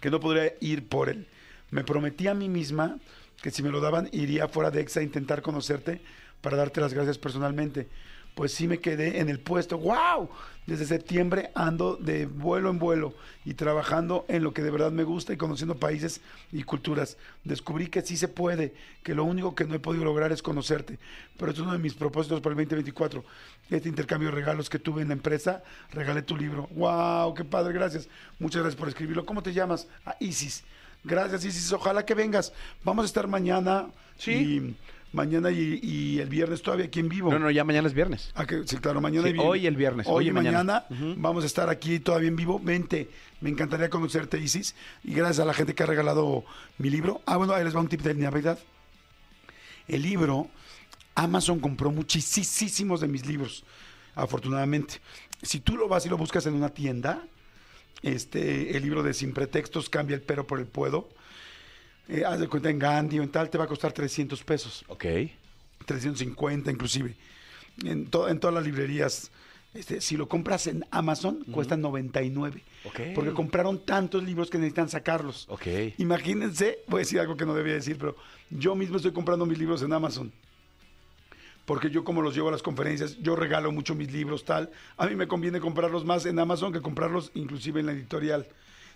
que 0.00 0.10
no 0.10 0.20
podría 0.20 0.52
ir 0.60 0.88
por 0.88 1.08
él. 1.08 1.26
Me 1.70 1.84
prometí 1.84 2.26
a 2.26 2.34
mí 2.34 2.48
misma 2.48 2.98
que 3.40 3.50
si 3.50 3.62
me 3.62 3.70
lo 3.70 3.80
daban 3.80 4.08
iría 4.12 4.48
fuera 4.48 4.70
de 4.70 4.80
EXA 4.80 5.00
a 5.00 5.04
intentar 5.04 5.40
conocerte 5.42 6.00
para 6.40 6.56
darte 6.56 6.80
las 6.80 6.92
gracias 6.92 7.18
personalmente. 7.18 7.88
Pues 8.36 8.52
sí 8.52 8.68
me 8.68 8.80
quedé 8.80 9.20
en 9.20 9.30
el 9.30 9.40
puesto. 9.40 9.78
¡Wow! 9.78 10.28
Desde 10.66 10.84
septiembre 10.84 11.50
ando 11.54 11.96
de 11.96 12.26
vuelo 12.26 12.68
en 12.68 12.78
vuelo 12.78 13.14
y 13.46 13.54
trabajando 13.54 14.26
en 14.28 14.42
lo 14.42 14.52
que 14.52 14.60
de 14.60 14.70
verdad 14.70 14.92
me 14.92 15.04
gusta 15.04 15.32
y 15.32 15.38
conociendo 15.38 15.78
países 15.78 16.20
y 16.52 16.62
culturas. 16.62 17.16
Descubrí 17.44 17.86
que 17.86 18.02
sí 18.02 18.18
se 18.18 18.28
puede, 18.28 18.74
que 19.02 19.14
lo 19.14 19.24
único 19.24 19.54
que 19.54 19.64
no 19.64 19.74
he 19.74 19.78
podido 19.78 20.04
lograr 20.04 20.32
es 20.32 20.42
conocerte. 20.42 20.98
Pero 21.38 21.50
es 21.50 21.58
uno 21.60 21.72
de 21.72 21.78
mis 21.78 21.94
propósitos 21.94 22.42
para 22.42 22.52
el 22.52 22.58
2024. 22.58 23.24
Este 23.70 23.88
intercambio 23.88 24.28
de 24.28 24.34
regalos 24.34 24.68
que 24.68 24.78
tuve 24.78 25.00
en 25.00 25.08
la 25.08 25.14
empresa, 25.14 25.62
regalé 25.92 26.20
tu 26.20 26.36
libro. 26.36 26.68
¡Wow! 26.72 27.32
¡Qué 27.32 27.44
padre! 27.44 27.72
Gracias. 27.72 28.06
Muchas 28.38 28.60
gracias 28.60 28.78
por 28.78 28.88
escribirlo. 28.88 29.24
¿Cómo 29.24 29.42
te 29.42 29.54
llamas? 29.54 29.88
A 30.04 30.14
Isis. 30.20 30.62
Gracias, 31.04 31.42
Isis. 31.42 31.72
Ojalá 31.72 32.04
que 32.04 32.14
vengas. 32.14 32.52
Vamos 32.84 33.04
a 33.04 33.06
estar 33.06 33.26
mañana. 33.28 33.86
Sí. 34.18 34.32
Y 34.32 34.76
mañana 35.16 35.50
y, 35.50 35.80
y 35.82 36.18
el 36.20 36.28
viernes 36.28 36.62
todavía 36.62 36.86
aquí 36.86 37.00
en 37.00 37.08
vivo. 37.08 37.32
No, 37.32 37.38
no, 37.40 37.50
ya 37.50 37.64
mañana 37.64 37.88
es 37.88 37.94
viernes. 37.94 38.30
Ah, 38.36 38.46
que- 38.46 38.62
sí, 38.66 38.76
claro, 38.76 39.00
mañana 39.00 39.26
Sí, 39.28 39.34
y 39.34 39.38
hoy 39.40 39.66
el 39.66 39.74
viernes, 39.74 40.06
Hoy, 40.06 40.26
hoy 40.26 40.28
y 40.28 40.32
mañana. 40.32 40.84
vamos 41.16 41.42
a 41.42 41.46
estar 41.46 41.68
aquí 41.68 41.98
todavía 41.98 42.28
en 42.28 42.36
vivo. 42.36 42.60
Vente, 42.62 43.10
me 43.40 43.50
encantaría 43.50 43.90
conocerte, 43.90 44.38
Isis. 44.38 44.76
Y 45.02 45.14
gracias 45.14 45.40
a 45.40 45.44
la 45.44 45.54
gente 45.54 45.74
que 45.74 45.82
ha 45.82 45.86
regalado 45.86 46.44
mi 46.78 46.90
libro. 46.90 47.22
Ah, 47.26 47.36
bueno, 47.36 47.54
ahí 47.54 47.64
les 47.64 47.74
va 47.74 47.80
un 47.80 47.88
tip 47.88 48.02
de 48.02 48.14
Navidad. 48.14 48.58
El 49.88 50.02
libro, 50.02 50.48
Amazon 51.14 51.58
compró 51.60 51.90
muchísimos 51.90 53.00
de 53.00 53.08
mis 53.08 53.24
libros, 53.26 53.64
afortunadamente. 54.14 54.94
Si 55.42 55.60
tú 55.60 55.76
lo 55.76 55.88
vas 55.88 56.04
y 56.06 56.08
lo 56.08 56.16
buscas 56.16 56.46
en 56.46 56.54
una 56.54 56.70
tienda, 56.70 57.22
este, 58.02 58.76
el 58.76 58.82
libro 58.82 59.02
de 59.02 59.14
Sin 59.14 59.32
Pretextos, 59.32 59.88
Cambia 59.88 60.14
el 60.16 60.22
pero 60.22 60.46
por 60.46 60.58
el 60.58 60.66
puedo, 60.66 61.08
eh, 62.08 62.24
haz 62.24 62.40
de 62.40 62.48
cuenta 62.48 62.70
en 62.70 62.78
Gandhi 62.78 63.18
o 63.18 63.22
en 63.22 63.30
tal, 63.30 63.50
te 63.50 63.58
va 63.58 63.64
a 63.64 63.68
costar 63.68 63.92
300 63.92 64.42
pesos. 64.44 64.84
Ok. 64.88 65.04
350 65.84 66.70
inclusive. 66.70 67.14
En, 67.84 68.06
to- 68.06 68.28
en 68.28 68.40
todas 68.40 68.54
las 68.54 68.64
librerías. 68.64 69.30
Este, 69.74 70.00
si 70.00 70.16
lo 70.16 70.26
compras 70.26 70.66
en 70.68 70.86
Amazon, 70.90 71.44
cuesta 71.52 71.76
99. 71.76 72.62
Ok. 72.86 73.00
Porque 73.14 73.32
compraron 73.32 73.84
tantos 73.84 74.22
libros 74.24 74.48
que 74.48 74.56
necesitan 74.56 74.88
sacarlos. 74.88 75.44
Ok. 75.50 75.66
Imagínense, 75.98 76.78
voy 76.86 76.98
a 76.98 77.02
decir 77.02 77.20
algo 77.20 77.36
que 77.36 77.44
no 77.44 77.54
debía 77.54 77.74
decir, 77.74 77.98
pero 77.98 78.16
yo 78.48 78.74
mismo 78.74 78.96
estoy 78.96 79.12
comprando 79.12 79.44
mis 79.44 79.58
libros 79.58 79.82
en 79.82 79.92
Amazon. 79.92 80.32
Porque 81.66 81.90
yo 81.90 82.04
como 82.04 82.22
los 82.22 82.34
llevo 82.34 82.48
a 82.48 82.52
las 82.52 82.62
conferencias, 82.62 83.18
yo 83.18 83.34
regalo 83.36 83.72
mucho 83.72 83.94
mis 83.94 84.10
libros, 84.12 84.44
tal. 84.44 84.70
A 84.96 85.06
mí 85.06 85.16
me 85.16 85.26
conviene 85.26 85.60
comprarlos 85.60 86.04
más 86.04 86.24
en 86.24 86.38
Amazon 86.38 86.72
que 86.72 86.80
comprarlos 86.80 87.32
inclusive 87.34 87.80
en 87.80 87.86
la 87.86 87.92
editorial. 87.92 88.46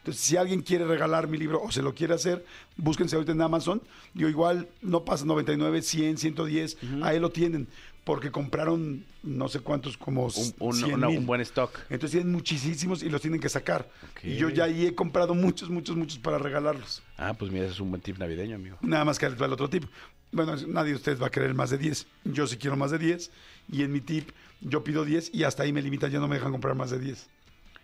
Entonces, 0.01 0.23
si 0.23 0.37
alguien 0.37 0.63
quiere 0.63 0.85
regalar 0.87 1.29
mi 1.29 1.37
libro 1.39 1.63
o 1.63 1.71
se 1.71 1.83
lo 1.83 1.95
quiere 1.95 2.15
hacer, 2.15 2.45
búsquense 2.77 3.17
ahorita 3.17 3.33
en 3.33 3.43
Amazon. 3.43 3.83
Yo 4.15 4.29
igual 4.29 4.69
no 4.83 5.05
pasa 5.05 5.25
99, 5.27 5.83
100, 5.83 6.17
110, 6.19 6.79
ahí 7.03 7.19
lo 7.21 7.31
tienen. 7.31 7.69
Porque 8.03 8.31
compraron 8.31 9.05
no 9.23 9.49
sé 9.49 9.61
cuántos, 9.61 9.99
como 9.99 10.25
Un, 10.25 10.55
un- 10.59 10.73
100 10.75 10.95
una- 10.95 11.09
mil. 11.09 11.19
un 11.19 11.27
buen 11.27 11.43
stock. 11.43 11.79
Entonces 11.91 12.13
tienen 12.13 12.33
muchísimos 12.33 13.03
y 13.03 13.11
los 13.11 13.21
tienen 13.21 13.39
que 13.41 13.51
sacar. 13.51 13.89
Y 14.23 14.37
yo 14.37 14.49
ya 14.49 14.65
ahí 14.65 14.87
he 14.87 14.95
comprado 14.95 15.35
muchos, 15.35 15.69
muchos, 15.69 15.95
muchos 15.97 16.19
para 16.19 16.39
regalarlos. 16.39 17.03
Ah, 17.19 17.35
pues 17.39 17.53
mira, 17.53 17.67
ese 17.67 17.75
es 17.75 17.81
un 17.81 17.91
buen 17.91 18.01
tip 18.01 18.17
navideño, 18.19 18.57
amigo. 18.57 18.79
Nada 18.81 19.05
más 19.05 19.19
que 19.19 19.27
el 19.27 19.35
otro 19.53 19.69
tip. 19.69 19.85
Bueno, 20.33 20.57
nadie 20.69 20.91
de 20.93 20.97
ustedes 20.97 21.21
va 21.21 21.27
a 21.27 21.31
querer 21.31 21.53
más 21.55 21.71
de 21.71 21.77
10. 21.79 22.07
Yo 22.25 22.47
sí 22.47 22.57
quiero 22.57 22.75
más 22.77 22.91
de 22.91 22.99
10. 22.99 23.31
Y 23.71 23.83
en 23.83 23.93
mi 23.93 24.01
tip, 24.01 24.31
yo 24.63 24.83
pido 24.83 25.05
10 25.05 25.31
y 25.35 25.45
hasta 25.45 25.63
ahí 25.65 25.73
me 25.73 25.83
limitan, 25.83 26.11
ya 26.11 26.19
no 26.21 26.27
me 26.27 26.37
dejan 26.37 26.53
comprar 26.53 26.75
más 26.75 26.91
de 26.91 26.99
10. 26.99 27.29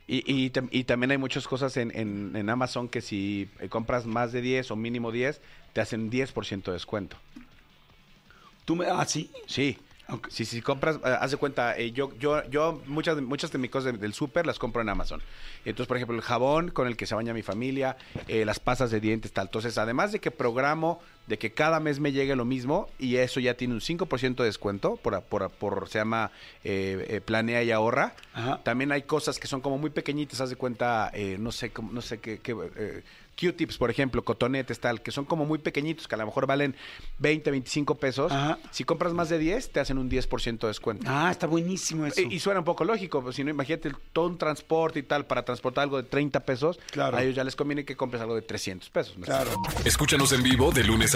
Y, 0.09 0.19
y, 0.33 0.53
y 0.71 0.85
también 0.85 1.11
hay 1.11 1.19
muchas 1.19 1.49
cosas 1.49 1.77
en, 1.77 1.91
en- 1.97 2.37
en 2.37 2.49
Amazon 2.49 2.89
que 2.89 3.01
si 3.01 3.49
eh, 3.59 3.69
compras 3.69 4.07
más 4.07 4.31
de 4.33 4.41
10 4.41 4.71
o 4.71 4.77
mínimo 4.77 5.11
10, 5.11 5.41
te 5.73 5.81
hacen 5.81 6.11
10% 6.11 6.63
de 6.67 6.73
descuento. 6.73 7.17
¿Tú 8.65 8.77
me.? 8.77 8.87
Ah, 8.87 9.05
sí. 9.05 9.31
Sí. 9.47 9.79
Ok. 10.09 10.29
Si, 10.31 10.45
si 10.45 10.63
compras, 10.63 10.97
eh, 11.05 11.17
haz 11.21 11.33
de 11.33 11.37
cuenta, 11.37 11.77
eh, 11.77 11.91
yo, 11.91 12.17
yo, 12.19 12.49
yo 12.49 12.81
muchas, 12.87 13.17
de- 13.17 13.23
muchas 13.23 13.51
de 13.51 13.59
mis 13.59 13.71
cosas 13.71 13.93
de- 13.93 13.99
del 13.99 14.15
súper 14.15 14.47
las 14.47 14.59
compro 14.61 14.81
en 14.83 14.89
Amazon. 14.89 15.21
Entonces, 15.65 15.89
por 15.89 15.97
ejemplo, 15.97 16.15
el 16.17 16.23
jabón 16.23 16.71
con 16.71 16.87
el 16.87 16.97
que 16.97 17.07
se 17.07 17.17
baña 17.17 17.35
mi 17.35 17.43
familia, 17.43 17.97
eh, 18.29 18.45
las 18.45 18.61
pastas 18.61 18.93
de 18.93 19.01
dientes, 19.01 19.33
tal. 19.33 19.47
Entonces, 19.47 19.77
además 19.79 20.13
de 20.13 20.21
que 20.21 20.31
programo 20.31 21.01
de 21.26 21.38
que 21.38 21.52
cada 21.52 21.80
mes 21.80 21.99
me 22.00 22.12
llegue 22.12 22.37
lo 22.37 22.45
mismo 22.45 22.88
y 22.99 23.16
eso 23.16 23.40
ya 23.40 23.54
tiene 23.54 23.75
un 23.75 23.80
5% 23.80 24.37
de 24.37 24.45
descuento 24.45 24.97
por, 24.97 25.21
por, 25.23 25.50
por- 25.50 25.88
se 25.88 25.99
llama 25.99 26.30
eh, 26.64 27.04
eh, 27.09 27.21
planea 27.21 27.62
y 27.62 27.71
ahorra. 27.73 28.14
Ajá. 28.35 28.61
También 28.62 28.92
hay 28.92 29.02
cosas 29.02 29.38
que 29.38 29.47
son 29.47 29.61
como 29.61 29.78
muy 29.78 29.90
pequeñitas, 29.90 30.40
haz 30.40 30.50
de 30.50 30.56
cuenta, 30.56 31.11
eh, 31.14 31.37
no 31.38 31.50
sé, 31.52 31.71
cómo- 31.71 31.92
no 31.92 32.00
sé 32.02 32.18
qué, 32.18 32.38
qué, 32.38 32.54
eh, 32.76 33.02
Q-tips, 33.38 33.76
por 33.76 33.90
ejemplo, 33.90 34.25
cotonetes, 34.25 34.80
tal, 34.80 35.02
que 35.02 35.11
son 35.11 35.26
como 35.26 35.45
muy 35.45 35.59
pequeñitos, 35.59 36.09
que 36.09 36.14
a 36.14 36.18
lo 36.18 36.25
mejor 36.25 36.47
valen 36.47 36.75
20, 37.18 37.50
25 37.50 37.97
pesos. 37.97 38.33
Ajá. 38.33 38.59
Si 38.71 38.85
compras 38.85 39.12
más 39.12 39.28
de 39.28 39.38
10, 39.38 39.73
te 39.73 39.78
hacen 39.80 39.99
un 39.99 40.09
10% 40.09 40.61
de 40.61 40.68
descuento. 40.68 41.04
Ah, 41.06 41.28
está 41.30 41.47
buenísimo 41.47 42.06
eso. 42.06 42.18
Y, 42.23 42.35
y 42.37 42.40
suena 42.40 42.61
un 42.61 42.64
poco 42.64 42.85
lógico, 42.85 43.23
pues, 43.23 43.37
si 43.37 43.45
no, 43.45 43.50
imagínate 43.50 43.92
todo 44.14 44.28
un 44.28 44.38
transporte 44.38 45.00
y 45.00 45.02
tal, 45.02 45.26
para 45.26 45.45
transportar 45.45 45.83
algo 45.83 45.99
de 45.99 46.04
30 46.09 46.40
pesos, 46.47 46.78
Claro. 46.92 47.14
a 47.18 47.23
ellos 47.23 47.35
ya 47.37 47.45
les 47.45 47.54
conviene 47.56 47.85
que 47.85 47.95
compres 47.95 48.23
algo 48.23 48.35
de 48.37 48.40
300 48.40 48.88
pesos. 48.88 49.18
¿me 49.18 49.26
Claro. 49.26 49.50
Escúchanos 49.85 50.33
en 50.33 50.42
vivo 50.42 50.73
de 50.73 50.85
lunes 50.85 51.14
a 51.14 51.16